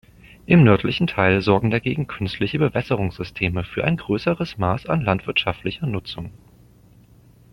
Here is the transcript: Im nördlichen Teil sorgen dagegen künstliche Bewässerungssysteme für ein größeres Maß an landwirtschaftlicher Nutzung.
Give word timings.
Im 0.47 0.63
nördlichen 0.63 1.05
Teil 1.05 1.43
sorgen 1.43 1.69
dagegen 1.69 2.07
künstliche 2.07 2.57
Bewässerungssysteme 2.57 3.63
für 3.63 3.83
ein 3.83 3.97
größeres 3.97 4.57
Maß 4.57 4.87
an 4.87 5.01
landwirtschaftlicher 5.01 5.85
Nutzung. 5.85 6.31